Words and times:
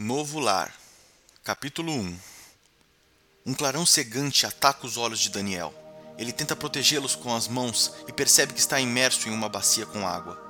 Novo 0.00 0.38
Lar 0.38 0.72
Capítulo 1.42 1.92
1 1.92 2.18
Um 3.44 3.52
clarão 3.52 3.84
cegante 3.84 4.46
ataca 4.46 4.86
os 4.86 4.96
olhos 4.96 5.18
de 5.18 5.28
Daniel. 5.28 5.74
Ele 6.16 6.32
tenta 6.32 6.54
protegê-los 6.54 7.16
com 7.16 7.34
as 7.34 7.48
mãos 7.48 7.92
e 8.06 8.12
percebe 8.12 8.52
que 8.52 8.60
está 8.60 8.78
imerso 8.80 9.28
em 9.28 9.32
uma 9.32 9.48
bacia 9.48 9.84
com 9.86 10.06
água. 10.06 10.40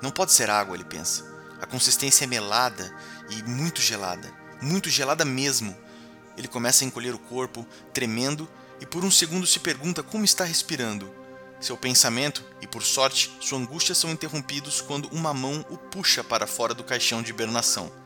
Não 0.00 0.12
pode 0.12 0.30
ser 0.30 0.48
água, 0.48 0.76
ele 0.76 0.84
pensa. 0.84 1.24
A 1.60 1.66
consistência 1.66 2.22
é 2.22 2.28
melada 2.28 2.96
e 3.30 3.42
muito 3.42 3.80
gelada. 3.80 4.32
Muito 4.62 4.88
gelada 4.88 5.24
mesmo. 5.24 5.76
Ele 6.36 6.46
começa 6.46 6.84
a 6.84 6.86
encolher 6.86 7.16
o 7.16 7.18
corpo, 7.18 7.66
tremendo, 7.92 8.48
e 8.80 8.86
por 8.86 9.04
um 9.04 9.10
segundo 9.10 9.44
se 9.44 9.58
pergunta 9.58 10.04
como 10.04 10.24
está 10.24 10.44
respirando. 10.44 11.12
Seu 11.60 11.76
pensamento 11.76 12.44
e, 12.62 12.66
por 12.68 12.84
sorte, 12.84 13.36
sua 13.40 13.58
angústia 13.58 13.92
são 13.92 14.12
interrompidos 14.12 14.80
quando 14.80 15.08
uma 15.08 15.34
mão 15.34 15.66
o 15.68 15.76
puxa 15.76 16.22
para 16.22 16.46
fora 16.46 16.72
do 16.72 16.84
caixão 16.84 17.24
de 17.24 17.30
hibernação. 17.30 18.03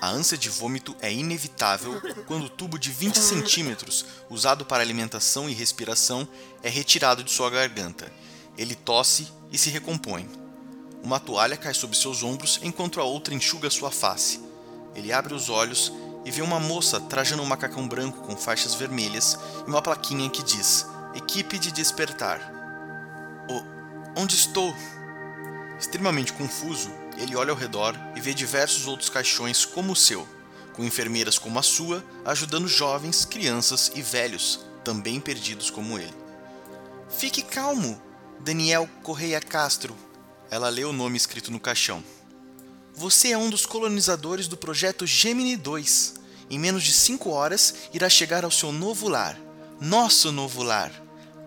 A 0.00 0.08
ânsia 0.08 0.36
de 0.36 0.48
vômito 0.48 0.96
é 1.00 1.12
inevitável 1.12 2.00
quando 2.26 2.44
o 2.44 2.50
tubo 2.50 2.78
de 2.78 2.90
20 2.90 3.16
centímetros, 3.18 4.04
usado 4.28 4.64
para 4.64 4.82
alimentação 4.82 5.48
e 5.48 5.52
respiração, 5.52 6.28
é 6.62 6.68
retirado 6.68 7.24
de 7.24 7.30
sua 7.30 7.50
garganta. 7.50 8.10
Ele 8.56 8.74
tosse 8.74 9.28
e 9.50 9.58
se 9.58 9.70
recompõe. 9.70 10.28
Uma 11.02 11.18
toalha 11.18 11.56
cai 11.56 11.72
sobre 11.72 11.96
seus 11.96 12.22
ombros 12.22 12.60
enquanto 12.62 13.00
a 13.00 13.04
outra 13.04 13.34
enxuga 13.34 13.70
sua 13.70 13.90
face. 13.90 14.40
Ele 14.94 15.12
abre 15.12 15.34
os 15.34 15.48
olhos 15.48 15.92
e 16.24 16.30
vê 16.30 16.42
uma 16.42 16.60
moça 16.60 17.00
trajando 17.00 17.42
um 17.42 17.46
macacão 17.46 17.88
branco 17.88 18.26
com 18.26 18.36
faixas 18.36 18.74
vermelhas 18.74 19.38
e 19.66 19.70
uma 19.70 19.80
plaquinha 19.80 20.28
que 20.28 20.42
diz: 20.42 20.86
Equipe 21.14 21.58
de 21.58 21.72
despertar. 21.72 22.52
O, 23.48 24.20
onde 24.20 24.34
estou? 24.34 24.74
Extremamente 25.78 26.32
confuso, 26.34 26.90
ele 27.20 27.36
olha 27.36 27.50
ao 27.50 27.56
redor 27.56 27.94
e 28.16 28.20
vê 28.20 28.32
diversos 28.32 28.86
outros 28.86 29.10
caixões 29.10 29.64
como 29.64 29.92
o 29.92 29.96
seu, 29.96 30.26
com 30.72 30.82
enfermeiras 30.82 31.38
como 31.38 31.58
a 31.58 31.62
sua 31.62 32.04
ajudando 32.24 32.66
jovens, 32.66 33.24
crianças 33.24 33.92
e 33.94 34.00
velhos, 34.00 34.60
também 34.82 35.20
perdidos 35.20 35.70
como 35.70 35.98
ele. 35.98 36.14
Fique 37.10 37.42
calmo, 37.42 38.00
Daniel 38.40 38.88
Correia 39.02 39.40
Castro. 39.40 39.94
Ela 40.50 40.68
lê 40.68 40.84
o 40.84 40.92
nome 40.92 41.16
escrito 41.16 41.50
no 41.50 41.60
caixão. 41.60 42.02
Você 42.94 43.32
é 43.32 43.38
um 43.38 43.50
dos 43.50 43.66
colonizadores 43.66 44.48
do 44.48 44.56
projeto 44.56 45.06
Gemini 45.06 45.56
2. 45.56 46.14
Em 46.48 46.58
menos 46.58 46.82
de 46.82 46.92
cinco 46.92 47.30
horas 47.30 47.74
irá 47.92 48.08
chegar 48.08 48.44
ao 48.44 48.50
seu 48.50 48.72
novo 48.72 49.08
lar. 49.08 49.38
Nosso 49.80 50.32
novo 50.32 50.62
lar. 50.62 50.90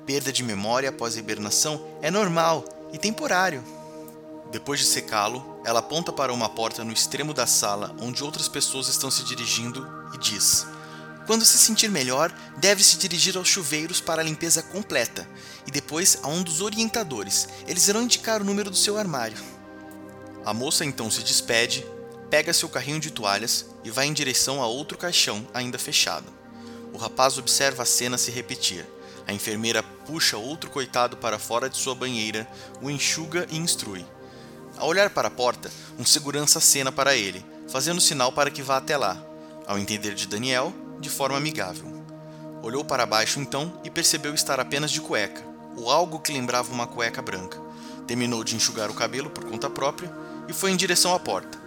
Perda 0.06 0.32
de 0.32 0.44
memória 0.44 0.90
após 0.90 1.16
a 1.16 1.20
hibernação 1.20 1.86
é 2.02 2.12
normal 2.12 2.64
e 2.94 2.98
temporário. 2.98 3.64
Depois 4.54 4.80
de 4.80 4.86
secá-lo, 4.86 5.60
ela 5.66 5.80
aponta 5.80 6.14
para 6.14 6.32
uma 6.32 6.48
porta 6.48 6.84
no 6.84 6.94
extremo 6.94 7.34
da 7.34 7.48
sala 7.48 7.96
onde 8.00 8.24
outras 8.24 8.48
pessoas 8.48 8.88
estão 8.88 9.10
se 9.10 9.24
dirigindo 9.24 9.84
e 10.14 10.18
diz: 10.20 10.68
Quando 11.26 11.44
se 11.44 11.58
sentir 11.58 11.90
melhor, 11.90 12.32
deve 12.58 12.84
se 12.84 12.98
dirigir 12.98 13.36
aos 13.36 13.48
chuveiros 13.48 14.00
para 14.00 14.22
a 14.22 14.24
limpeza 14.24 14.62
completa 14.62 15.28
e 15.66 15.72
depois 15.72 16.20
a 16.22 16.28
um 16.28 16.44
dos 16.44 16.62
orientadores. 16.62 17.50
Eles 17.68 17.88
irão 17.88 18.04
indicar 18.04 18.44
o 18.44 18.46
número 18.46 18.70
do 18.70 18.78
seu 18.78 18.96
armário. 18.96 19.40
A 20.46 20.54
moça 20.54 20.86
então 20.86 21.10
se 21.10 21.24
despede, 21.24 21.84
pega 22.30 22.54
seu 22.54 22.70
carrinho 22.70 23.00
de 23.00 23.10
toalhas 23.10 23.66
e 23.84 23.90
vai 23.90 24.06
em 24.06 24.14
direção 24.14 24.62
a 24.62 24.68
outro 24.68 25.00
caixão 25.00 25.48
ainda 25.52 25.80
fechado. 25.80 26.32
O 26.94 26.98
rapaz 27.00 27.40
observa 27.40 27.82
a 27.82 27.88
cena 27.88 28.20
se 28.20 28.30
repetir. 28.30 28.86
A 29.26 29.34
enfermeira 29.34 29.82
puxa 29.82 30.38
outro 30.38 30.70
coitado 30.70 31.18
para 31.18 31.40
fora 31.40 31.68
de 31.68 31.78
sua 31.78 31.96
banheira, 31.96 32.48
o 32.84 32.92
enxuga 32.92 33.48
e 33.50 33.58
instrui. 33.58 34.06
Ao 34.78 34.88
olhar 34.88 35.10
para 35.12 35.28
a 35.28 35.32
porta, 35.32 35.72
um 35.98 36.06
segurança 36.06 36.60
acena 36.60 36.92
para 36.92 37.16
ele, 37.16 37.46
fazendo 37.70 38.02
sinal 38.02 38.32
para 38.32 38.52
que 38.52 38.62
vá 38.62 38.78
até 38.78 38.98
lá. 38.98 39.22
Ao 39.68 39.78
entender 39.78 40.14
de 40.14 40.28
Daniel, 40.28 40.74
de 41.00 41.10
forma 41.10 41.38
amigável. 41.38 42.04
Olhou 42.62 42.84
para 42.84 43.06
baixo 43.06 43.40
então 43.40 43.80
e 43.84 43.90
percebeu 43.90 44.34
estar 44.34 44.60
apenas 44.60 44.92
de 44.92 45.00
cueca, 45.00 45.44
ou 45.78 45.92
algo 45.92 46.20
que 46.20 46.34
lembrava 46.34 46.72
uma 46.72 46.88
cueca 46.88 47.22
branca. 47.22 47.60
Terminou 48.08 48.44
de 48.44 48.56
enxugar 48.56 48.90
o 48.90 48.94
cabelo 48.94 49.30
por 49.30 49.46
conta 49.46 49.70
própria 49.70 50.12
e 50.48 50.54
foi 50.54 50.72
em 50.72 50.76
direção 50.76 51.14
à 51.14 51.20
porta. 51.20 51.62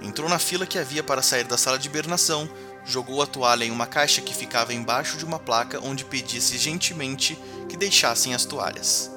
Entrou 0.00 0.28
na 0.28 0.38
fila 0.38 0.66
que 0.66 0.78
havia 0.78 1.02
para 1.02 1.22
sair 1.22 1.44
da 1.44 1.58
sala 1.58 1.78
de 1.78 1.88
hibernação, 1.88 2.48
jogou 2.84 3.22
a 3.22 3.26
toalha 3.26 3.64
em 3.64 3.70
uma 3.70 3.86
caixa 3.86 4.20
que 4.20 4.34
ficava 4.34 4.74
embaixo 4.74 5.16
de 5.16 5.24
uma 5.24 5.38
placa 5.38 5.78
onde 5.80 6.04
pedisse 6.04 6.58
gentilmente 6.58 7.38
que 7.68 7.76
deixassem 7.76 8.34
as 8.34 8.44
toalhas. 8.44 9.11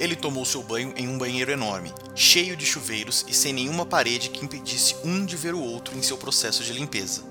Ele 0.00 0.16
tomou 0.16 0.46
seu 0.46 0.62
banho 0.62 0.94
em 0.96 1.06
um 1.06 1.18
banheiro 1.18 1.52
enorme, 1.52 1.92
cheio 2.14 2.56
de 2.56 2.64
chuveiros 2.64 3.22
e 3.28 3.34
sem 3.34 3.52
nenhuma 3.52 3.84
parede 3.84 4.30
que 4.30 4.42
impedisse 4.42 4.96
um 5.04 5.26
de 5.26 5.36
ver 5.36 5.54
o 5.54 5.60
outro 5.60 5.94
em 5.94 6.00
seu 6.00 6.16
processo 6.16 6.64
de 6.64 6.72
limpeza. 6.72 7.22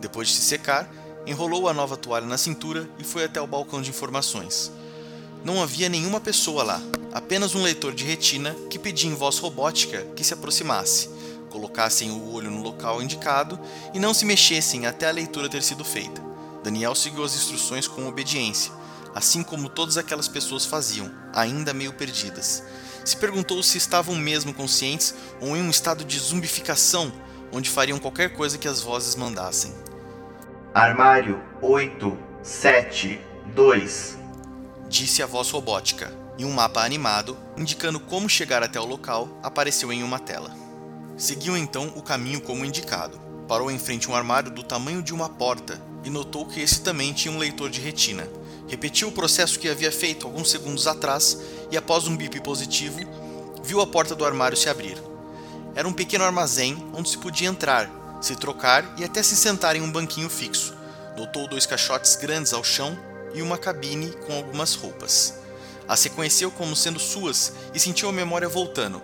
Depois 0.00 0.26
de 0.26 0.34
se 0.34 0.42
secar, 0.42 0.92
enrolou 1.24 1.68
a 1.68 1.72
nova 1.72 1.96
toalha 1.96 2.26
na 2.26 2.36
cintura 2.36 2.90
e 2.98 3.04
foi 3.04 3.22
até 3.22 3.40
o 3.40 3.46
balcão 3.46 3.80
de 3.80 3.90
informações. 3.90 4.72
Não 5.44 5.62
havia 5.62 5.88
nenhuma 5.88 6.20
pessoa 6.20 6.64
lá, 6.64 6.82
apenas 7.12 7.54
um 7.54 7.62
leitor 7.62 7.94
de 7.94 8.04
retina 8.04 8.56
que 8.68 8.78
pedia 8.78 9.08
em 9.08 9.14
voz 9.14 9.38
robótica 9.38 10.04
que 10.16 10.24
se 10.24 10.34
aproximasse, 10.34 11.08
colocassem 11.48 12.10
o 12.10 12.32
olho 12.32 12.50
no 12.50 12.60
local 12.60 13.00
indicado 13.00 13.56
e 13.94 14.00
não 14.00 14.12
se 14.12 14.24
mexessem 14.24 14.84
até 14.84 15.08
a 15.08 15.12
leitura 15.12 15.48
ter 15.48 15.62
sido 15.62 15.84
feita. 15.84 16.20
Daniel 16.64 16.96
seguiu 16.96 17.22
as 17.22 17.36
instruções 17.36 17.86
com 17.86 18.08
obediência, 18.08 18.72
assim 19.14 19.42
como 19.42 19.68
todas 19.68 19.96
aquelas 19.96 20.28
pessoas 20.28 20.64
faziam, 20.64 21.10
ainda 21.32 21.74
meio 21.74 21.92
perdidas. 21.92 22.62
Se 23.04 23.16
perguntou 23.16 23.60
se 23.62 23.78
estavam 23.78 24.14
mesmo 24.14 24.54
conscientes 24.54 25.14
ou 25.40 25.56
em 25.56 25.62
um 25.62 25.70
estado 25.70 26.04
de 26.04 26.18
zumbificação, 26.18 27.10
onde 27.52 27.70
fariam 27.70 27.98
qualquer 27.98 28.34
coisa 28.34 28.58
que 28.58 28.68
as 28.68 28.80
vozes 28.80 29.16
mandassem. 29.16 29.74
Armário 30.74 31.42
872 31.60 34.18
Disse 34.88 35.22
a 35.22 35.26
voz 35.26 35.50
robótica, 35.50 36.12
e 36.36 36.44
um 36.44 36.52
mapa 36.52 36.84
animado, 36.84 37.38
indicando 37.56 38.00
como 38.00 38.28
chegar 38.28 38.62
até 38.62 38.78
o 38.80 38.86
local, 38.86 39.28
apareceu 39.42 39.92
em 39.92 40.02
uma 40.02 40.18
tela. 40.18 40.50
Seguiu 41.16 41.56
então 41.56 41.92
o 41.96 42.02
caminho 42.02 42.40
como 42.40 42.64
indicado. 42.64 43.20
Parou 43.46 43.70
em 43.70 43.78
frente 43.78 44.08
a 44.08 44.12
um 44.12 44.16
armário 44.16 44.50
do 44.50 44.62
tamanho 44.62 45.02
de 45.02 45.12
uma 45.12 45.28
porta 45.28 45.78
e 46.02 46.08
notou 46.08 46.46
que 46.46 46.60
esse 46.60 46.80
também 46.80 47.12
tinha 47.12 47.34
um 47.34 47.38
leitor 47.38 47.68
de 47.68 47.80
retina, 47.80 48.26
Repetiu 48.70 49.08
o 49.08 49.12
processo 49.12 49.58
que 49.58 49.68
havia 49.68 49.90
feito 49.90 50.28
alguns 50.28 50.48
segundos 50.48 50.86
atrás 50.86 51.36
e, 51.72 51.76
após 51.76 52.06
um 52.06 52.16
bip 52.16 52.40
positivo, 52.40 53.00
viu 53.64 53.80
a 53.80 53.86
porta 53.86 54.14
do 54.14 54.24
armário 54.24 54.56
se 54.56 54.68
abrir. 54.68 54.96
Era 55.74 55.88
um 55.88 55.92
pequeno 55.92 56.22
armazém 56.22 56.88
onde 56.94 57.08
se 57.08 57.18
podia 57.18 57.48
entrar, 57.48 57.90
se 58.20 58.36
trocar 58.36 58.94
e 58.96 59.02
até 59.02 59.24
se 59.24 59.34
sentar 59.34 59.74
em 59.74 59.82
um 59.82 59.90
banquinho 59.90 60.30
fixo. 60.30 60.72
Notou 61.16 61.48
dois 61.48 61.66
caixotes 61.66 62.14
grandes 62.14 62.52
ao 62.52 62.62
chão 62.62 62.96
e 63.34 63.42
uma 63.42 63.58
cabine 63.58 64.12
com 64.24 64.34
algumas 64.34 64.76
roupas. 64.76 65.34
As 65.88 66.04
reconheceu 66.04 66.48
como 66.52 66.76
sendo 66.76 67.00
suas 67.00 67.52
e 67.74 67.80
sentiu 67.80 68.08
a 68.08 68.12
memória 68.12 68.48
voltando. 68.48 69.02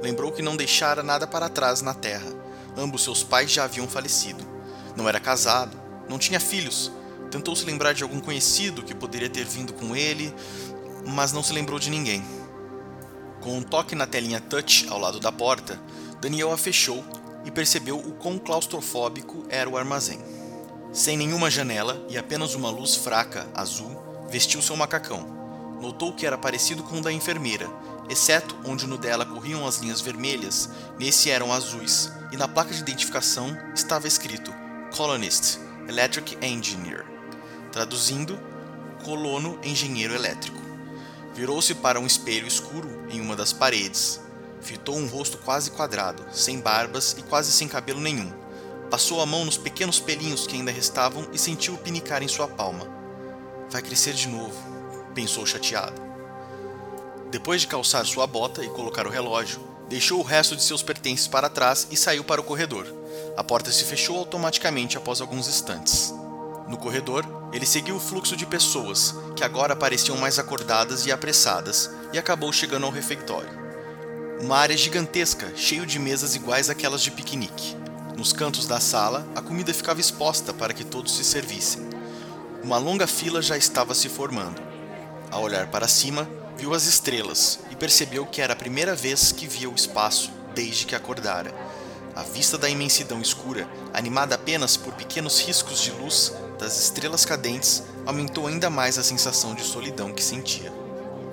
Lembrou 0.00 0.30
que 0.30 0.42
não 0.42 0.56
deixara 0.56 1.02
nada 1.02 1.26
para 1.26 1.48
trás 1.48 1.82
na 1.82 1.92
terra. 1.92 2.32
Ambos 2.76 3.02
seus 3.02 3.24
pais 3.24 3.50
já 3.50 3.64
haviam 3.64 3.88
falecido. 3.88 4.46
Não 4.94 5.08
era 5.08 5.18
casado, 5.18 5.76
não 6.08 6.20
tinha 6.20 6.38
filhos, 6.38 6.92
Tentou 7.30 7.54
se 7.54 7.64
lembrar 7.64 7.92
de 7.92 8.02
algum 8.02 8.20
conhecido 8.20 8.82
que 8.82 8.94
poderia 8.94 9.28
ter 9.28 9.44
vindo 9.44 9.72
com 9.72 9.94
ele, 9.94 10.34
mas 11.06 11.32
não 11.32 11.42
se 11.42 11.52
lembrou 11.52 11.78
de 11.78 11.90
ninguém. 11.90 12.24
Com 13.40 13.58
um 13.58 13.62
toque 13.62 13.94
na 13.94 14.06
telinha 14.06 14.40
touch 14.40 14.86
ao 14.88 14.98
lado 14.98 15.20
da 15.20 15.30
porta, 15.30 15.80
Daniel 16.20 16.52
a 16.52 16.56
fechou 16.56 17.04
e 17.44 17.50
percebeu 17.50 17.98
o 17.98 18.12
quão 18.12 18.38
claustrofóbico 18.38 19.44
era 19.48 19.68
o 19.68 19.76
armazém. 19.76 20.18
Sem 20.92 21.16
nenhuma 21.16 21.50
janela 21.50 22.04
e 22.08 22.18
apenas 22.18 22.54
uma 22.54 22.70
luz 22.70 22.96
fraca, 22.96 23.46
azul, 23.54 23.90
vestiu 24.28 24.60
seu 24.60 24.76
macacão. 24.76 25.36
Notou 25.80 26.12
que 26.12 26.26
era 26.26 26.36
parecido 26.36 26.82
com 26.82 26.98
o 26.98 27.02
da 27.02 27.12
enfermeira, 27.12 27.68
exceto 28.08 28.56
onde 28.64 28.86
no 28.86 28.98
dela 28.98 29.24
corriam 29.24 29.66
as 29.66 29.78
linhas 29.78 30.00
vermelhas, 30.00 30.68
nesse 30.98 31.30
eram 31.30 31.52
azuis, 31.52 32.10
e 32.32 32.36
na 32.36 32.48
placa 32.48 32.74
de 32.74 32.80
identificação 32.80 33.56
estava 33.74 34.08
escrito 34.08 34.52
Colonist, 34.96 35.60
Electric 35.88 36.36
Engineer. 36.44 37.17
Traduzindo, 37.78 38.36
colono 39.04 39.56
engenheiro 39.62 40.12
elétrico. 40.12 40.60
Virou-se 41.32 41.76
para 41.76 42.00
um 42.00 42.06
espelho 42.08 42.48
escuro 42.48 43.06
em 43.08 43.20
uma 43.20 43.36
das 43.36 43.52
paredes. 43.52 44.20
Fitou 44.60 44.96
um 44.96 45.06
rosto 45.06 45.38
quase 45.38 45.70
quadrado, 45.70 46.24
sem 46.32 46.58
barbas 46.58 47.14
e 47.16 47.22
quase 47.22 47.52
sem 47.52 47.68
cabelo 47.68 48.00
nenhum. 48.00 48.32
Passou 48.90 49.22
a 49.22 49.26
mão 49.26 49.44
nos 49.44 49.56
pequenos 49.56 50.00
pelinhos 50.00 50.44
que 50.44 50.56
ainda 50.56 50.72
restavam 50.72 51.28
e 51.32 51.38
sentiu 51.38 51.74
o 51.74 51.78
pinicar 51.78 52.20
em 52.20 52.26
sua 52.26 52.48
palma. 52.48 52.84
Vai 53.70 53.80
crescer 53.80 54.12
de 54.12 54.26
novo, 54.26 54.60
pensou 55.14 55.46
chateado. 55.46 56.02
Depois 57.30 57.60
de 57.60 57.68
calçar 57.68 58.04
sua 58.04 58.26
bota 58.26 58.64
e 58.64 58.70
colocar 58.70 59.06
o 59.06 59.10
relógio, 59.10 59.60
deixou 59.88 60.18
o 60.18 60.24
resto 60.24 60.56
de 60.56 60.64
seus 60.64 60.82
pertences 60.82 61.28
para 61.28 61.48
trás 61.48 61.86
e 61.92 61.96
saiu 61.96 62.24
para 62.24 62.40
o 62.40 62.44
corredor. 62.44 62.92
A 63.36 63.44
porta 63.44 63.70
se 63.70 63.84
fechou 63.84 64.18
automaticamente 64.18 64.98
após 64.98 65.20
alguns 65.20 65.46
instantes. 65.46 66.12
No 66.66 66.76
corredor, 66.76 67.37
ele 67.52 67.64
seguiu 67.64 67.96
o 67.96 68.00
fluxo 68.00 68.36
de 68.36 68.44
pessoas, 68.44 69.14
que 69.34 69.42
agora 69.42 69.74
pareciam 69.74 70.16
mais 70.18 70.38
acordadas 70.38 71.06
e 71.06 71.12
apressadas, 71.12 71.90
e 72.12 72.18
acabou 72.18 72.52
chegando 72.52 72.84
ao 72.84 72.92
refeitório. 72.92 73.48
Uma 74.40 74.58
área 74.58 74.76
gigantesca, 74.76 75.52
cheio 75.56 75.86
de 75.86 75.98
mesas 75.98 76.34
iguais 76.34 76.68
àquelas 76.68 77.02
de 77.02 77.10
piquenique. 77.10 77.76
Nos 78.16 78.32
cantos 78.32 78.66
da 78.66 78.78
sala, 78.80 79.26
a 79.34 79.40
comida 79.40 79.72
ficava 79.72 80.00
exposta 80.00 80.52
para 80.52 80.74
que 80.74 80.84
todos 80.84 81.16
se 81.16 81.24
servissem. 81.24 81.88
Uma 82.62 82.78
longa 82.78 83.06
fila 83.06 83.40
já 83.40 83.56
estava 83.56 83.94
se 83.94 84.08
formando. 84.08 84.60
Ao 85.30 85.42
olhar 85.42 85.68
para 85.68 85.88
cima, 85.88 86.28
viu 86.56 86.74
as 86.74 86.84
estrelas 86.84 87.60
e 87.70 87.76
percebeu 87.76 88.26
que 88.26 88.42
era 88.42 88.52
a 88.52 88.56
primeira 88.56 88.94
vez 88.94 89.32
que 89.32 89.46
via 89.46 89.70
o 89.70 89.74
espaço 89.74 90.30
desde 90.54 90.84
que 90.84 90.94
acordara. 90.94 91.54
A 92.14 92.22
vista 92.22 92.58
da 92.58 92.68
imensidão 92.68 93.20
escura, 93.20 93.68
animada 93.94 94.34
apenas 94.34 94.76
por 94.76 94.92
pequenos 94.94 95.40
riscos 95.40 95.80
de 95.80 95.92
luz 95.92 96.32
das 96.58 96.78
estrelas 96.78 97.24
cadentes, 97.24 97.84
aumentou 98.04 98.46
ainda 98.46 98.68
mais 98.68 98.98
a 98.98 99.02
sensação 99.02 99.54
de 99.54 99.62
solidão 99.62 100.12
que 100.12 100.22
sentia. 100.22 100.72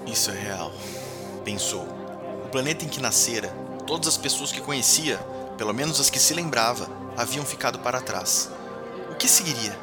Isso 0.06 0.30
é 0.30 0.40
real, 0.40 0.72
pensou. 1.44 1.88
O 2.46 2.50
planeta 2.50 2.86
em 2.86 2.88
que 2.88 3.02
nascera, 3.02 3.50
todas 3.88 4.08
as 4.08 4.18
pessoas 4.18 4.52
que 4.52 4.62
conhecia, 4.62 5.18
pelo 5.58 5.74
menos 5.74 6.00
as 6.00 6.10
que 6.10 6.20
se 6.20 6.34
lembrava, 6.34 6.88
haviam 7.18 7.44
ficado 7.44 7.80
para 7.80 8.02
trás. 8.02 8.50
O 9.12 9.16
que 9.16 9.28
seguiria? 9.28 9.78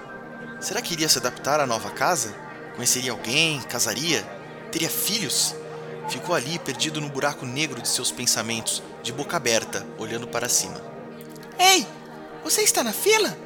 Será 0.60 0.80
que 0.80 0.92
iria 0.94 1.08
se 1.08 1.18
adaptar 1.18 1.58
à 1.58 1.66
nova 1.66 1.90
casa? 1.90 2.32
Conheceria 2.76 3.10
alguém? 3.10 3.60
Casaria? 3.62 4.22
Teria 4.70 4.88
filhos? 4.88 5.56
Ficou 6.08 6.34
ali 6.34 6.58
perdido 6.58 7.00
no 7.00 7.08
buraco 7.08 7.44
negro 7.44 7.82
de 7.82 7.88
seus 7.88 8.12
pensamentos, 8.12 8.82
de 9.02 9.12
boca 9.12 9.36
aberta, 9.36 9.84
olhando 9.98 10.28
para 10.28 10.48
cima. 10.48 10.80
Ei, 11.58 11.86
você 12.44 12.62
está 12.62 12.84
na 12.84 12.92
fila? 12.92 13.36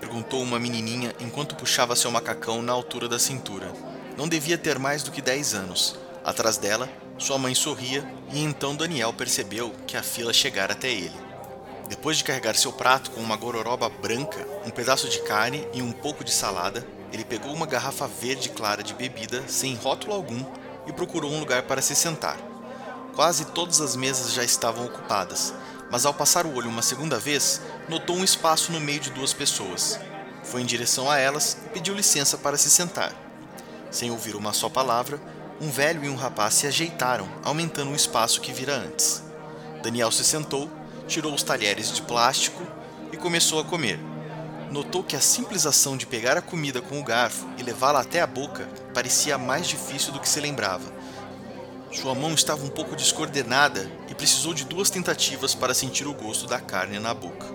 Perguntou 0.00 0.42
uma 0.42 0.58
menininha 0.58 1.14
enquanto 1.20 1.56
puxava 1.56 1.96
seu 1.96 2.10
macacão 2.10 2.62
na 2.62 2.72
altura 2.72 3.08
da 3.08 3.18
cintura. 3.18 3.72
Não 4.16 4.28
devia 4.28 4.56
ter 4.56 4.78
mais 4.78 5.02
do 5.02 5.10
que 5.10 5.20
10 5.20 5.54
anos. 5.54 5.98
Atrás 6.24 6.56
dela, 6.56 6.88
sua 7.18 7.38
mãe 7.38 7.54
sorria 7.54 8.06
e 8.32 8.42
então 8.42 8.76
Daniel 8.76 9.12
percebeu 9.12 9.74
que 9.86 9.96
a 9.96 10.02
fila 10.02 10.32
chegara 10.32 10.72
até 10.72 10.90
ele. 10.90 11.28
Depois 11.88 12.18
de 12.18 12.24
carregar 12.24 12.54
seu 12.54 12.72
prato 12.72 13.10
com 13.10 13.20
uma 13.20 13.36
gororoba 13.36 13.88
branca, 13.88 14.46
um 14.64 14.70
pedaço 14.70 15.08
de 15.08 15.20
carne 15.22 15.66
e 15.72 15.80
um 15.80 15.90
pouco 15.90 16.22
de 16.22 16.30
salada, 16.30 16.86
ele 17.12 17.24
pegou 17.24 17.52
uma 17.52 17.66
garrafa 17.66 18.06
verde 18.06 18.50
clara 18.50 18.82
de 18.82 18.94
bebida 18.94 19.42
sem 19.48 19.74
rótulo 19.74 20.12
algum 20.12 20.44
e 20.86 20.92
procurou 20.92 21.32
um 21.32 21.40
lugar 21.40 21.62
para 21.62 21.82
se 21.82 21.94
sentar. 21.94 22.36
Quase 23.14 23.46
todas 23.46 23.80
as 23.80 23.96
mesas 23.96 24.32
já 24.32 24.44
estavam 24.44 24.84
ocupadas, 24.84 25.52
mas 25.90 26.04
ao 26.04 26.14
passar 26.14 26.46
o 26.46 26.54
olho 26.54 26.68
uma 26.68 26.82
segunda 26.82 27.18
vez, 27.18 27.60
notou 27.88 28.16
um 28.16 28.24
espaço 28.24 28.72
no 28.72 28.80
meio 28.80 29.00
de 29.00 29.10
duas 29.10 29.32
pessoas. 29.32 29.98
Foi 30.42 30.62
em 30.62 30.66
direção 30.66 31.10
a 31.10 31.18
elas 31.18 31.58
e 31.66 31.68
pediu 31.70 31.94
licença 31.94 32.38
para 32.38 32.56
se 32.56 32.70
sentar. 32.70 33.12
Sem 33.90 34.10
ouvir 34.10 34.36
uma 34.36 34.52
só 34.52 34.68
palavra, 34.68 35.20
um 35.60 35.70
velho 35.70 36.04
e 36.04 36.08
um 36.08 36.16
rapaz 36.16 36.54
se 36.54 36.66
ajeitaram, 36.66 37.28
aumentando 37.42 37.90
o 37.90 37.96
espaço 37.96 38.40
que 38.40 38.52
vira 38.52 38.74
antes. 38.74 39.22
Daniel 39.82 40.10
se 40.12 40.24
sentou 40.24 40.70
tirou 41.08 41.34
os 41.34 41.42
talheres 41.42 41.90
de 41.92 42.02
plástico 42.02 42.62
e 43.10 43.16
começou 43.16 43.58
a 43.58 43.64
comer. 43.64 43.98
Notou 44.70 45.02
que 45.02 45.16
a 45.16 45.20
simples 45.20 45.64
ação 45.64 45.96
de 45.96 46.06
pegar 46.06 46.36
a 46.36 46.42
comida 46.42 46.82
com 46.82 47.00
o 47.00 47.02
garfo 47.02 47.48
e 47.56 47.62
levá-la 47.62 48.00
até 48.00 48.20
a 48.20 48.26
boca 48.26 48.68
parecia 48.92 49.38
mais 49.38 49.66
difícil 49.66 50.12
do 50.12 50.20
que 50.20 50.28
se 50.28 50.38
lembrava. 50.38 50.92
Sua 51.90 52.14
mão 52.14 52.34
estava 52.34 52.64
um 52.64 52.68
pouco 52.68 52.94
descoordenada 52.94 53.90
e 54.08 54.14
precisou 54.14 54.52
de 54.52 54.64
duas 54.64 54.90
tentativas 54.90 55.54
para 55.54 55.72
sentir 55.72 56.06
o 56.06 56.12
gosto 56.12 56.46
da 56.46 56.60
carne 56.60 56.98
na 56.98 57.14
boca. 57.14 57.46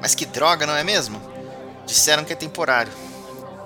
Mas 0.00 0.16
que 0.16 0.26
droga, 0.26 0.66
não 0.66 0.74
é 0.74 0.82
mesmo? 0.82 1.22
Disseram 1.86 2.24
que 2.24 2.32
é 2.32 2.36
temporário. 2.36 2.92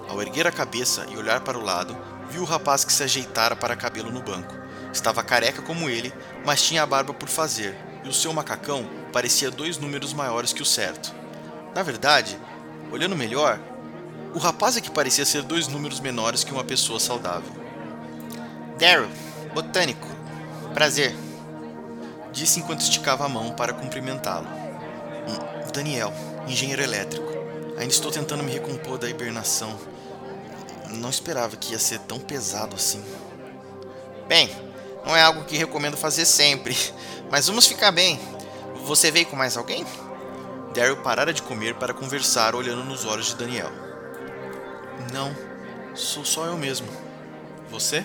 Ao 0.09 0.21
erguer 0.21 0.47
a 0.47 0.53
cabeça 0.53 1.07
e 1.11 1.17
olhar 1.17 1.41
para 1.41 1.59
o 1.59 1.65
lado, 1.65 1.97
viu 2.31 2.43
o 2.43 2.47
rapaz 2.47 2.85
que 2.85 2.93
se 2.93 3.03
ajeitara 3.03 3.57
para 3.57 3.75
cabelo 3.75 4.11
no 4.11 4.23
banco. 4.23 4.55
Estava 4.93 5.23
careca 5.23 5.63
como 5.63 5.89
ele, 5.89 6.13
mas 6.45 6.63
tinha 6.63 6.83
a 6.83 6.87
barba 6.87 7.15
por 7.15 7.29
fazer, 7.29 7.77
e 8.05 8.09
o 8.09 8.13
seu 8.13 8.33
macacão 8.33 8.89
parecia 9.13 9.51
dois 9.51 9.79
números 9.79 10.13
maiores 10.13 10.53
que 10.53 10.63
o 10.63 10.67
certo. 10.67 11.15
Na 11.75 11.83
verdade, 11.83 12.39
olhando 12.93 13.17
melhor, 13.17 13.59
o 14.35 14.39
rapaz 14.39 14.77
é 14.77 14.81
que 14.81 14.91
parecia 14.91 15.25
ser 15.25 15.43
dois 15.43 15.69
números 15.69 16.01
menores 16.01 16.45
que 16.45 16.53
uma 16.53 16.65
pessoa 16.65 17.01
saudável. 17.01 17.66
Daryl, 18.79 19.09
botânico. 19.55 20.07
Prazer. 20.75 21.15
Disse 22.31 22.61
enquanto 22.61 22.83
esticava 22.83 23.25
a 23.25 23.29
mão 23.29 23.53
para 23.53 23.73
cumprimentá-lo. 23.73 24.47
Hum, 24.47 25.71
Daniel, 25.73 26.13
engenheiro 26.47 26.83
elétrico. 26.83 27.27
Ainda 27.79 27.93
estou 27.93 28.11
tentando 28.11 28.43
me 28.43 28.53
recompor 28.53 28.99
da 28.99 29.09
hibernação. 29.09 29.79
Não 30.91 31.09
esperava 31.09 31.57
que 31.57 31.73
ia 31.73 31.79
ser 31.79 32.01
tão 32.01 32.19
pesado 32.19 32.77
assim. 32.77 33.03
Bem, 34.29 34.51
não 35.07 35.17
é 35.17 35.23
algo 35.23 35.45
que 35.45 35.57
recomendo 35.57 35.97
fazer 35.97 36.27
sempre, 36.27 36.77
mas 37.31 37.47
vamos 37.47 37.67
ficar 37.67 37.91
bem. 37.91 38.21
Você 38.85 39.11
veio 39.11 39.27
com 39.27 39.37
mais 39.37 39.57
alguém? 39.57 39.87
Daryl 40.75 40.99
parara 40.99 41.33
de 41.33 41.41
comer 41.41 41.77
para 41.77 41.95
conversar 41.95 42.55
olhando 42.55 42.85
nos 42.85 43.07
olhos 43.07 43.29
de 43.29 43.37
Daniel. 43.37 43.71
Não, 45.13 45.35
sou 45.95 46.27
só 46.27 46.45
eu 46.45 46.59
mesmo. 46.59 46.89
Você? 47.71 48.05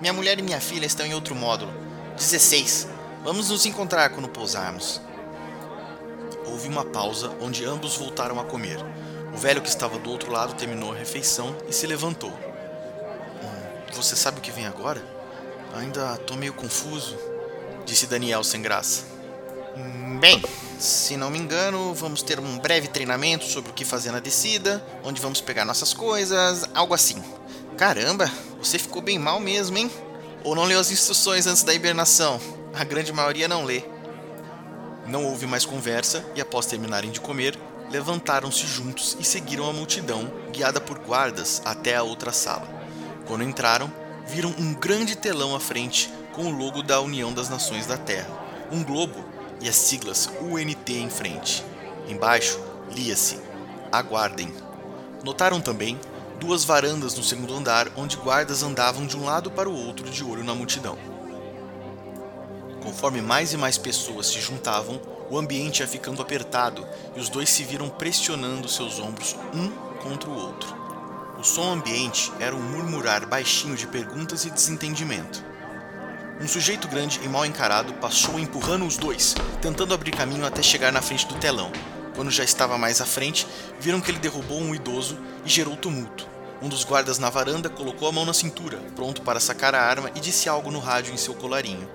Minha 0.00 0.12
mulher 0.12 0.38
e 0.38 0.42
minha 0.42 0.60
filha 0.60 0.86
estão 0.86 1.06
em 1.06 1.14
outro 1.14 1.34
módulo. 1.34 1.72
16. 2.16 2.88
Vamos 3.24 3.50
nos 3.50 3.66
encontrar 3.66 4.10
quando 4.10 4.28
pousarmos. 4.28 5.00
Houve 6.46 6.68
uma 6.68 6.84
pausa 6.84 7.34
onde 7.40 7.64
ambos 7.64 7.96
voltaram 7.96 8.40
a 8.40 8.44
comer. 8.44 8.78
O 9.34 9.36
velho 9.36 9.60
que 9.60 9.68
estava 9.68 9.98
do 9.98 10.10
outro 10.10 10.32
lado 10.32 10.54
terminou 10.54 10.92
a 10.92 10.96
refeição 10.96 11.56
e 11.68 11.72
se 11.72 11.86
levantou. 11.86 12.30
Hum, 12.30 13.92
você 13.92 14.16
sabe 14.16 14.38
o 14.38 14.40
que 14.40 14.50
vem 14.50 14.66
agora? 14.66 15.02
Ainda 15.74 16.16
tô 16.18 16.34
meio 16.34 16.54
confuso 16.54 17.16
disse 17.88 18.06
Daniel 18.06 18.44
sem 18.44 18.60
graça. 18.60 19.04
Bem, 20.20 20.42
se 20.78 21.16
não 21.16 21.30
me 21.30 21.38
engano, 21.38 21.94
vamos 21.94 22.22
ter 22.22 22.38
um 22.38 22.58
breve 22.58 22.86
treinamento 22.86 23.46
sobre 23.46 23.70
o 23.70 23.74
que 23.74 23.84
fazer 23.84 24.12
na 24.12 24.20
descida, 24.20 24.84
onde 25.02 25.22
vamos 25.22 25.40
pegar 25.40 25.64
nossas 25.64 25.94
coisas, 25.94 26.68
algo 26.74 26.92
assim. 26.92 27.22
Caramba, 27.78 28.30
você 28.58 28.78
ficou 28.78 29.00
bem 29.00 29.18
mal 29.18 29.38
mesmo, 29.38 29.78
hein? 29.78 29.90
Ou 30.44 30.54
não 30.54 30.64
leu 30.64 30.80
as 30.80 30.90
instruções 30.90 31.46
antes 31.46 31.62
da 31.62 31.72
hibernação? 31.72 32.40
A 32.74 32.84
grande 32.84 33.12
maioria 33.12 33.48
não 33.48 33.64
lê. 33.64 33.82
Não 35.06 35.24
houve 35.24 35.46
mais 35.46 35.64
conversa 35.64 36.24
e, 36.34 36.40
após 36.40 36.66
terminarem 36.66 37.10
de 37.10 37.20
comer, 37.20 37.58
levantaram-se 37.90 38.66
juntos 38.66 39.16
e 39.18 39.24
seguiram 39.24 39.68
a 39.68 39.72
multidão, 39.72 40.30
guiada 40.52 40.80
por 40.80 40.98
guardas, 40.98 41.62
até 41.64 41.96
a 41.96 42.02
outra 42.02 42.32
sala. 42.32 42.68
Quando 43.26 43.44
entraram, 43.44 43.92
viram 44.26 44.54
um 44.58 44.74
grande 44.74 45.16
telão 45.16 45.54
à 45.54 45.60
frente 45.60 46.12
com 46.32 46.46
o 46.46 46.50
logo 46.50 46.82
da 46.82 47.00
União 47.00 47.32
das 47.32 47.48
Nações 47.48 47.86
da 47.86 47.96
Terra, 47.96 48.28
um 48.70 48.84
globo 48.84 49.24
e 49.60 49.68
as 49.68 49.76
siglas 49.76 50.28
UNT 50.40 50.92
em 50.92 51.08
frente. 51.08 51.64
Embaixo 52.08 52.60
lia-se: 52.90 53.40
Aguardem. 53.90 54.52
Notaram 55.24 55.60
também 55.60 55.98
duas 56.38 56.64
varandas 56.64 57.14
no 57.14 57.22
segundo 57.22 57.54
andar 57.54 57.88
onde 57.96 58.16
guardas 58.16 58.62
andavam 58.62 59.06
de 59.06 59.16
um 59.16 59.24
lado 59.24 59.50
para 59.50 59.68
o 59.68 59.74
outro 59.74 60.08
de 60.08 60.24
olho 60.24 60.44
na 60.44 60.54
multidão. 60.54 60.96
Conforme 62.82 63.20
mais 63.20 63.52
e 63.52 63.56
mais 63.56 63.76
pessoas 63.76 64.28
se 64.28 64.40
juntavam, 64.40 65.00
o 65.30 65.36
ambiente 65.36 65.80
ia 65.80 65.88
ficando 65.88 66.22
apertado 66.22 66.86
e 67.14 67.20
os 67.20 67.28
dois 67.28 67.50
se 67.50 67.64
viram 67.64 67.88
pressionando 67.88 68.68
seus 68.68 68.98
ombros 68.98 69.36
um 69.52 69.68
contra 70.02 70.30
o 70.30 70.34
outro. 70.34 70.74
O 71.38 71.44
som 71.44 71.72
ambiente 71.72 72.32
era 72.40 72.54
um 72.54 72.62
murmurar 72.62 73.26
baixinho 73.26 73.76
de 73.76 73.86
perguntas 73.86 74.44
e 74.44 74.50
desentendimento. 74.50 75.44
Um 76.40 76.46
sujeito 76.46 76.86
grande 76.86 77.20
e 77.22 77.28
mal 77.28 77.44
encarado 77.44 77.92
passou 77.94 78.38
empurrando 78.38 78.86
os 78.86 78.96
dois, 78.96 79.34
tentando 79.60 79.92
abrir 79.92 80.12
caminho 80.12 80.46
até 80.46 80.62
chegar 80.62 80.92
na 80.92 81.02
frente 81.02 81.26
do 81.26 81.34
telão. 81.34 81.70
Quando 82.14 82.30
já 82.30 82.44
estava 82.44 82.78
mais 82.78 83.00
à 83.00 83.06
frente, 83.06 83.46
viram 83.78 84.00
que 84.00 84.10
ele 84.10 84.18
derrubou 84.18 84.60
um 84.60 84.74
idoso 84.74 85.18
e 85.44 85.48
gerou 85.48 85.76
tumulto. 85.76 86.27
Um 86.60 86.68
dos 86.68 86.82
guardas 86.82 87.18
na 87.20 87.30
varanda 87.30 87.70
colocou 87.70 88.08
a 88.08 88.12
mão 88.12 88.24
na 88.24 88.34
cintura, 88.34 88.78
pronto 88.96 89.22
para 89.22 89.38
sacar 89.38 89.76
a 89.76 89.82
arma 89.82 90.10
e 90.16 90.20
disse 90.20 90.48
algo 90.48 90.72
no 90.72 90.80
rádio 90.80 91.14
em 91.14 91.16
seu 91.16 91.32
colarinho. 91.34 91.88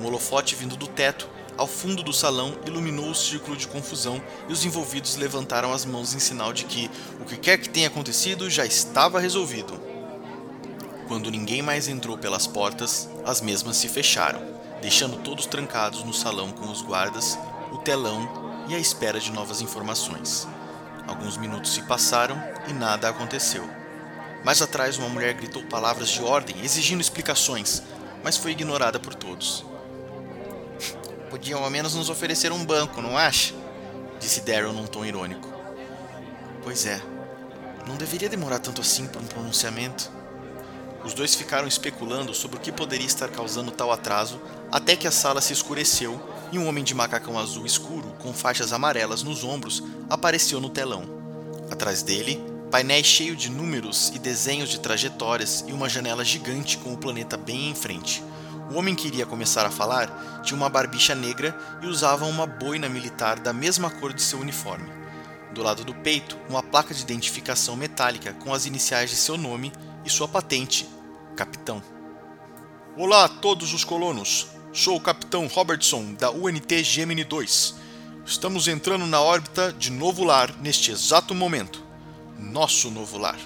Um 0.00 0.06
holofote 0.06 0.54
vindo 0.54 0.74
do 0.74 0.86
teto, 0.86 1.28
ao 1.58 1.66
fundo 1.66 2.02
do 2.02 2.14
salão, 2.14 2.56
iluminou 2.66 3.10
o 3.10 3.14
círculo 3.14 3.56
de 3.56 3.68
confusão 3.68 4.22
e 4.48 4.52
os 4.52 4.64
envolvidos 4.64 5.16
levantaram 5.16 5.72
as 5.72 5.84
mãos 5.84 6.14
em 6.14 6.18
sinal 6.18 6.52
de 6.52 6.64
que 6.64 6.90
o 7.20 7.24
que 7.24 7.36
quer 7.36 7.58
que 7.58 7.68
tenha 7.68 7.88
acontecido 7.88 8.48
já 8.48 8.64
estava 8.64 9.20
resolvido. 9.20 9.78
Quando 11.08 11.30
ninguém 11.30 11.60
mais 11.60 11.86
entrou 11.86 12.16
pelas 12.16 12.46
portas, 12.46 13.08
as 13.24 13.42
mesmas 13.42 13.76
se 13.76 13.88
fecharam, 13.88 14.40
deixando 14.80 15.18
todos 15.18 15.46
trancados 15.46 16.02
no 16.02 16.14
salão 16.14 16.50
com 16.52 16.70
os 16.70 16.80
guardas, 16.80 17.38
o 17.70 17.78
telão 17.78 18.64
e 18.66 18.74
a 18.74 18.78
espera 18.78 19.20
de 19.20 19.30
novas 19.30 19.60
informações. 19.60 20.48
Alguns 21.06 21.36
minutos 21.36 21.72
se 21.72 21.82
passaram 21.82 22.42
e 22.66 22.72
nada 22.72 23.08
aconteceu. 23.08 23.85
Mais 24.44 24.62
atrás, 24.62 24.96
uma 24.96 25.08
mulher 25.08 25.34
gritou 25.34 25.62
palavras 25.64 26.08
de 26.08 26.22
ordem, 26.22 26.56
exigindo 26.64 27.00
explicações, 27.00 27.82
mas 28.22 28.36
foi 28.36 28.52
ignorada 28.52 28.98
por 28.98 29.14
todos. 29.14 29.64
Podiam 31.30 31.62
ao 31.64 31.70
menos 31.70 31.94
nos 31.94 32.08
oferecer 32.08 32.52
um 32.52 32.64
banco, 32.64 33.02
não 33.02 33.18
acha? 33.18 33.54
Disse 34.20 34.40
Daryl 34.40 34.72
num 34.72 34.86
tom 34.86 35.04
irônico. 35.04 35.48
Pois 36.62 36.86
é, 36.86 37.00
não 37.86 37.96
deveria 37.96 38.28
demorar 38.28 38.58
tanto 38.58 38.80
assim 38.80 39.06
para 39.06 39.20
um 39.20 39.26
pronunciamento. 39.26 40.10
Os 41.04 41.14
dois 41.14 41.36
ficaram 41.36 41.68
especulando 41.68 42.34
sobre 42.34 42.56
o 42.56 42.60
que 42.60 42.72
poderia 42.72 43.06
estar 43.06 43.28
causando 43.28 43.70
tal 43.70 43.92
atraso 43.92 44.40
até 44.72 44.96
que 44.96 45.06
a 45.06 45.12
sala 45.12 45.40
se 45.40 45.52
escureceu 45.52 46.20
e 46.50 46.58
um 46.58 46.66
homem 46.66 46.82
de 46.82 46.94
macacão 46.94 47.38
azul 47.38 47.64
escuro 47.64 48.08
com 48.18 48.32
faixas 48.32 48.72
amarelas 48.72 49.22
nos 49.22 49.44
ombros 49.44 49.82
apareceu 50.10 50.60
no 50.60 50.68
telão. 50.68 51.04
Atrás 51.70 52.02
dele, 52.02 52.42
painéis 52.70 53.06
cheios 53.06 53.38
de 53.38 53.50
números 53.50 54.10
e 54.14 54.18
desenhos 54.18 54.68
de 54.68 54.80
trajetórias 54.80 55.64
e 55.66 55.72
uma 55.72 55.88
janela 55.88 56.24
gigante 56.24 56.76
com 56.78 56.92
o 56.92 56.98
planeta 56.98 57.36
bem 57.36 57.70
em 57.70 57.74
frente. 57.74 58.22
O 58.70 58.74
homem 58.74 58.94
que 58.94 59.06
iria 59.06 59.24
começar 59.24 59.64
a 59.64 59.70
falar 59.70 60.42
tinha 60.42 60.56
uma 60.56 60.68
barbicha 60.68 61.14
negra 61.14 61.56
e 61.80 61.86
usava 61.86 62.24
uma 62.26 62.46
boina 62.46 62.88
militar 62.88 63.38
da 63.38 63.52
mesma 63.52 63.90
cor 63.90 64.12
de 64.12 64.20
seu 64.20 64.40
uniforme. 64.40 64.90
Do 65.54 65.62
lado 65.62 65.84
do 65.84 65.94
peito, 65.94 66.36
uma 66.48 66.62
placa 66.62 66.92
de 66.92 67.02
identificação 67.02 67.76
metálica 67.76 68.34
com 68.34 68.52
as 68.52 68.66
iniciais 68.66 69.10
de 69.10 69.16
seu 69.16 69.36
nome 69.36 69.72
e 70.04 70.10
sua 70.10 70.26
patente, 70.26 70.88
Capitão. 71.36 71.82
Olá 72.96 73.24
a 73.24 73.28
todos 73.28 73.72
os 73.72 73.84
colonos. 73.84 74.48
Sou 74.72 74.96
o 74.96 75.00
Capitão 75.00 75.46
Robertson 75.46 76.14
da 76.14 76.30
UNT 76.30 76.82
Gemini 76.82 77.24
2. 77.24 77.76
Estamos 78.26 78.66
entrando 78.66 79.06
na 79.06 79.20
órbita 79.20 79.72
de 79.72 79.90
Novo 79.90 80.24
Lar 80.24 80.52
neste 80.60 80.90
exato 80.90 81.34
momento. 81.34 81.85
Nosso 82.38 82.90
novo 82.90 83.18
lar. 83.18 83.38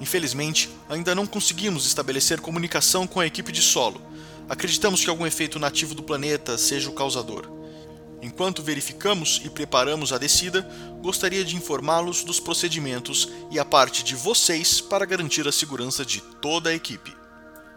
Infelizmente, 0.00 0.70
ainda 0.88 1.14
não 1.14 1.26
conseguimos 1.26 1.86
estabelecer 1.86 2.40
comunicação 2.40 3.06
com 3.06 3.20
a 3.20 3.26
equipe 3.26 3.52
de 3.52 3.60
solo. 3.60 4.00
Acreditamos 4.48 5.04
que 5.04 5.10
algum 5.10 5.26
efeito 5.26 5.58
nativo 5.58 5.94
do 5.94 6.02
planeta 6.02 6.56
seja 6.56 6.88
o 6.88 6.94
causador. 6.94 7.48
Enquanto 8.22 8.62
verificamos 8.62 9.40
e 9.44 9.50
preparamos 9.50 10.12
a 10.12 10.18
descida, 10.18 10.68
gostaria 11.00 11.44
de 11.44 11.56
informá-los 11.56 12.24
dos 12.24 12.40
procedimentos 12.40 13.28
e 13.50 13.58
a 13.58 13.64
parte 13.64 14.02
de 14.02 14.14
vocês 14.14 14.80
para 14.80 15.06
garantir 15.06 15.46
a 15.46 15.52
segurança 15.52 16.04
de 16.04 16.20
toda 16.20 16.70
a 16.70 16.74
equipe. 16.74 17.14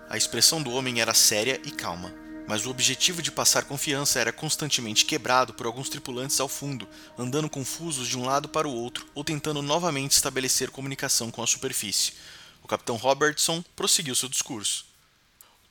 A 0.09 0.17
expressão 0.17 0.61
do 0.61 0.71
homem 0.71 0.99
era 1.01 1.13
séria 1.13 1.61
e 1.65 1.71
calma 1.71 2.22
mas 2.47 2.65
o 2.65 2.69
objetivo 2.69 3.21
de 3.21 3.31
passar 3.31 3.63
confiança 3.65 4.19
era 4.19 4.33
constantemente 4.33 5.05
quebrado 5.05 5.53
por 5.53 5.65
alguns 5.65 5.89
tripulantes 5.89 6.39
ao 6.39 6.47
fundo, 6.47 6.87
andando 7.17 7.49
confusos 7.49 8.07
de 8.07 8.17
um 8.17 8.25
lado 8.25 8.49
para 8.49 8.67
o 8.67 8.73
outro 8.73 9.05
ou 9.15 9.23
tentando 9.23 9.61
novamente 9.61 10.11
estabelecer 10.11 10.69
comunicação 10.69 11.31
com 11.31 11.41
a 11.41 11.47
superfície. 11.47 12.13
O 12.61 12.67
capitão 12.67 12.95
Robertson 12.95 13.63
prosseguiu 13.75 14.15
seu 14.15 14.29
discurso. 14.29 14.85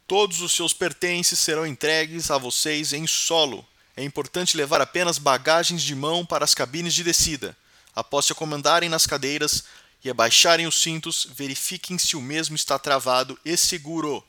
Todos 0.06 0.40
os 0.40 0.52
seus 0.52 0.72
pertences 0.72 1.38
serão 1.38 1.66
entregues 1.66 2.30
a 2.30 2.38
vocês 2.38 2.92
em 2.92 3.06
solo. 3.06 3.66
É 3.96 4.02
importante 4.02 4.56
levar 4.56 4.80
apenas 4.80 5.18
bagagens 5.18 5.82
de 5.82 5.94
mão 5.94 6.24
para 6.24 6.44
as 6.44 6.54
cabines 6.54 6.94
de 6.94 7.04
descida. 7.04 7.56
Após 7.94 8.26
se 8.26 8.32
acomodarem 8.32 8.88
nas 8.88 9.06
cadeiras 9.06 9.64
e 10.02 10.10
abaixarem 10.10 10.66
os 10.66 10.80
cintos, 10.80 11.26
verifiquem 11.34 11.98
se 11.98 12.16
o 12.16 12.20
mesmo 12.20 12.56
está 12.56 12.78
travado 12.78 13.38
e 13.44 13.56
seguro. 13.56 14.24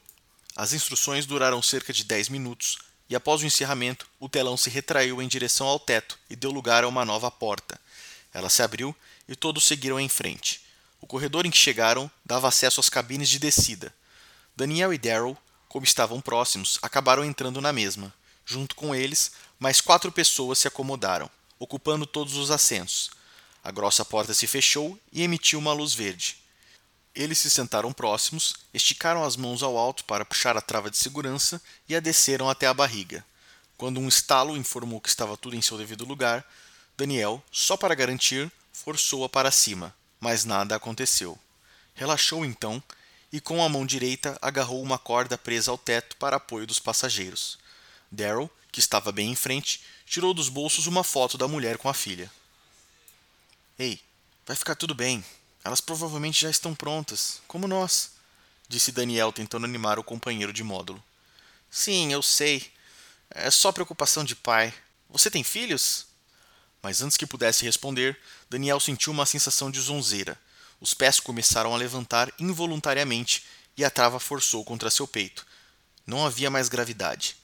As 0.55 0.71
instruções 0.71 1.25
duraram 1.25 1.61
cerca 1.61 1.91
de 1.91 2.03
10 2.03 2.29
minutos, 2.29 2.77
e 3.09 3.15
após 3.15 3.41
o 3.41 3.45
encerramento, 3.45 4.07
o 4.19 4.29
telão 4.29 4.55
se 4.55 4.69
retraiu 4.69 5.21
em 5.21 5.27
direção 5.27 5.67
ao 5.67 5.79
teto 5.79 6.17
e 6.29 6.35
deu 6.35 6.51
lugar 6.51 6.83
a 6.83 6.87
uma 6.87 7.03
nova 7.03 7.29
porta. 7.31 7.79
Ela 8.33 8.49
se 8.49 8.61
abriu 8.61 8.95
e 9.27 9.35
todos 9.35 9.65
seguiram 9.65 9.99
em 9.99 10.09
frente. 10.09 10.61
O 11.01 11.07
corredor 11.07 11.45
em 11.45 11.51
que 11.51 11.57
chegaram 11.57 12.09
dava 12.25 12.47
acesso 12.47 12.79
às 12.79 12.89
cabines 12.89 13.29
de 13.29 13.39
descida. 13.39 13.93
Daniel 14.55 14.93
e 14.93 14.97
Daryl, 14.97 15.37
como 15.67 15.83
estavam 15.83 16.21
próximos, 16.21 16.77
acabaram 16.81 17.25
entrando 17.25 17.59
na 17.59 17.73
mesma. 17.73 18.13
Junto 18.45 18.75
com 18.75 18.93
eles, 18.93 19.31
mais 19.59 19.81
quatro 19.81 20.11
pessoas 20.11 20.59
se 20.59 20.67
acomodaram, 20.67 21.29
ocupando 21.57 22.05
todos 22.05 22.35
os 22.35 22.51
assentos. 22.51 23.09
A 23.63 23.71
grossa 23.71 24.05
porta 24.05 24.33
se 24.33 24.45
fechou 24.45 24.99
e 25.11 25.23
emitiu 25.23 25.57
uma 25.57 25.73
luz 25.73 25.93
verde. 25.93 26.42
Eles 27.15 27.37
se 27.37 27.49
sentaram 27.49 27.93
próximos, 27.93 28.55
esticaram 28.73 29.23
as 29.23 29.35
mãos 29.35 29.61
ao 29.61 29.77
alto 29.77 30.03
para 30.05 30.25
puxar 30.25 30.57
a 30.57 30.61
trava 30.61 30.89
de 30.89 30.97
segurança 30.97 31.61
e 31.87 31.95
a 31.95 31.99
desceram 31.99 32.49
até 32.49 32.65
a 32.65 32.73
barriga. 32.73 33.23
Quando 33.77 33.99
um 33.99 34.07
estalo 34.07 34.57
informou 34.57 34.99
que 34.99 35.09
estava 35.09 35.37
tudo 35.37 35.55
em 35.55 35.61
seu 35.61 35.77
devido 35.77 36.05
lugar, 36.05 36.43
Daniel, 36.97 37.43
só 37.51 37.77
para 37.77 37.93
garantir, 37.93 38.51
forçou-a 38.71 39.29
para 39.29 39.51
cima, 39.51 39.93
mas 40.19 40.43
nada 40.43 40.75
aconteceu. 40.75 41.37
Relaxou 41.93 42.43
então 42.43 42.81
e 43.31 43.39
com 43.39 43.63
a 43.63 43.69
mão 43.69 43.85
direita 43.85 44.37
agarrou 44.41 44.81
uma 44.81 44.97
corda 44.97 45.37
presa 45.37 45.69
ao 45.69 45.77
teto 45.77 46.15
para 46.17 46.37
apoio 46.37 46.65
dos 46.65 46.79
passageiros. 46.79 47.59
Daryl, 48.11 48.49
que 48.71 48.79
estava 48.79 49.11
bem 49.11 49.31
em 49.31 49.35
frente, 49.35 49.81
tirou 50.05 50.33
dos 50.33 50.49
bolsos 50.49 50.87
uma 50.87 51.03
foto 51.03 51.37
da 51.37 51.47
mulher 51.47 51.77
com 51.77 51.89
a 51.89 51.93
filha. 51.93 52.31
Ei, 53.77 53.99
vai 54.45 54.55
ficar 54.55 54.75
tudo 54.75 54.95
bem, 54.95 55.23
elas 55.63 55.79
provavelmente 55.79 56.41
já 56.41 56.49
estão 56.49 56.75
prontas, 56.75 57.41
como 57.47 57.67
nós, 57.67 58.11
disse 58.67 58.91
Daniel 58.91 59.31
tentando 59.31 59.65
animar 59.65 59.97
o 59.97 60.03
companheiro 60.03 60.51
de 60.51 60.63
módulo. 60.63 61.03
Sim, 61.69 62.11
eu 62.11 62.21
sei. 62.21 62.71
É 63.29 63.49
só 63.49 63.71
preocupação 63.71 64.23
de 64.23 64.35
pai. 64.35 64.73
Você 65.09 65.31
tem 65.31 65.43
filhos? 65.43 66.05
Mas 66.81 67.01
antes 67.01 67.17
que 67.17 67.25
pudesse 67.25 67.63
responder, 67.63 68.19
Daniel 68.49 68.79
sentiu 68.79 69.13
uma 69.13 69.25
sensação 69.25 69.71
de 69.71 69.79
zonzeira. 69.79 70.37
Os 70.81 70.93
pés 70.93 71.19
começaram 71.19 71.73
a 71.73 71.77
levantar 71.77 72.31
involuntariamente 72.37 73.45
e 73.77 73.85
a 73.85 73.89
trava 73.89 74.19
forçou 74.19 74.65
contra 74.65 74.91
seu 74.91 75.07
peito. 75.07 75.45
Não 76.05 76.25
havia 76.25 76.51
mais 76.51 76.67
gravidade. 76.67 77.37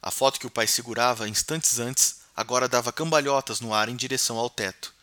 A 0.00 0.10
foto 0.10 0.40
que 0.40 0.46
o 0.46 0.50
pai 0.50 0.66
segurava 0.66 1.28
instantes 1.28 1.78
antes 1.78 2.20
agora 2.34 2.68
dava 2.68 2.92
cambalhotas 2.92 3.60
no 3.60 3.74
ar 3.74 3.88
em 3.88 3.96
direção 3.96 4.38
ao 4.38 4.48
teto. 4.48 4.94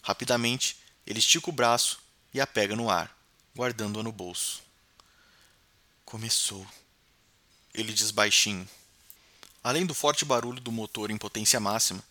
Rapidamente, 0.00 0.76
ele 1.06 1.18
estica 1.18 1.50
o 1.50 1.52
braço 1.52 1.98
e 2.34 2.40
a 2.40 2.46
pega 2.46 2.74
no 2.74 2.90
ar, 2.90 3.16
guardando-a 3.56 4.02
no 4.02 4.10
bolso. 4.10 4.60
Começou. 6.04 6.66
Ele 7.72 7.92
diz 7.92 8.10
baixinho. 8.10 8.68
Além 9.62 9.86
do 9.86 9.94
forte 9.94 10.24
barulho 10.24 10.60
do 10.60 10.72
motor 10.72 11.12
em 11.12 11.16
potência 11.16 11.60
máxima, 11.60 12.02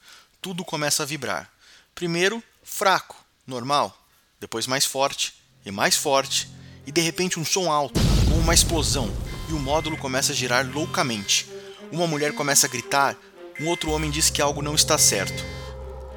tudo 0.41 0.63
começa 0.63 1.03
a 1.03 1.05
vibrar. 1.05 1.51
Primeiro, 1.93 2.41
fraco, 2.63 3.15
normal, 3.45 3.95
depois 4.39 4.65
mais 4.65 4.85
forte 4.85 5.35
e 5.65 5.71
mais 5.71 5.95
forte, 5.95 6.49
e 6.87 6.91
de 6.91 7.01
repente 7.01 7.39
um 7.39 7.45
som 7.45 7.71
alto, 7.71 7.99
como 8.29 8.39
uma 8.39 8.53
explosão, 8.53 9.09
e 9.49 9.53
o 9.53 9.59
módulo 9.59 9.97
começa 9.97 10.31
a 10.31 10.35
girar 10.35 10.65
loucamente. 10.65 11.47
Uma 11.91 12.07
mulher 12.07 12.33
começa 12.33 12.65
a 12.65 12.69
gritar, 12.69 13.15
um 13.59 13.67
outro 13.67 13.91
homem 13.91 14.09
diz 14.09 14.29
que 14.29 14.41
algo 14.41 14.61
não 14.61 14.73
está 14.73 14.97
certo. 14.97 15.43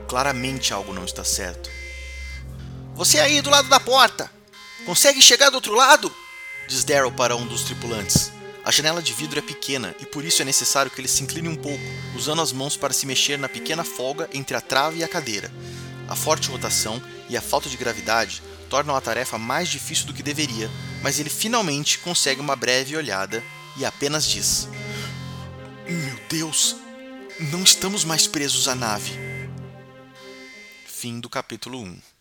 Claramente 0.09 0.73
algo 0.73 0.93
não 0.93 1.05
está 1.05 1.23
certo. 1.23 1.76
Você 2.97 3.21
aí 3.21 3.43
do 3.43 3.51
lado 3.51 3.69
da 3.69 3.79
porta! 3.79 4.31
Consegue 4.87 5.21
chegar 5.21 5.51
do 5.51 5.57
outro 5.57 5.75
lado? 5.75 6.11
Diz 6.67 6.83
Daryl 6.83 7.13
para 7.13 7.37
um 7.37 7.47
dos 7.47 7.63
tripulantes. 7.65 8.33
A 8.65 8.71
janela 8.71 9.03
de 9.03 9.13
vidro 9.13 9.39
é 9.39 9.43
pequena 9.43 9.95
e 10.01 10.07
por 10.07 10.25
isso 10.25 10.41
é 10.41 10.47
necessário 10.47 10.91
que 10.91 10.99
ele 10.99 11.07
se 11.07 11.23
incline 11.23 11.47
um 11.47 11.57
pouco, 11.57 11.85
usando 12.17 12.41
as 12.41 12.53
mãos 12.53 12.75
para 12.75 12.95
se 12.95 13.05
mexer 13.05 13.39
na 13.39 13.51
pequena 13.51 13.85
folga 13.85 14.31
entre 14.33 14.57
a 14.57 14.63
trave 14.63 15.01
e 15.01 15.05
a 15.05 15.09
cadeira. 15.09 15.53
A 16.09 16.17
forte 16.17 16.49
rotação 16.49 17.03
e 17.29 17.37
a 17.37 17.43
falta 17.43 17.69
de 17.69 17.77
gravidade 17.77 18.43
tornam 18.71 18.97
a 18.97 19.01
tarefa 19.03 19.37
mais 19.37 19.69
difícil 19.69 20.07
do 20.07 20.15
que 20.15 20.23
deveria, 20.23 20.71
mas 21.03 21.21
ele 21.21 21.29
finalmente 21.29 21.99
consegue 21.99 22.41
uma 22.41 22.57
breve 22.57 22.97
olhada 22.97 23.45
e 23.77 23.85
apenas 23.85 24.27
diz: 24.27 24.71
Meu 25.87 26.19
Deus, 26.31 26.77
não 27.53 27.63
estamos 27.63 28.07
mais 28.07 28.27
presos 28.27 28.67
à 28.69 28.75
nave. 28.75 29.13
Fim 30.87 31.21
do 31.21 31.29
capítulo 31.29 31.79
1 31.79 32.16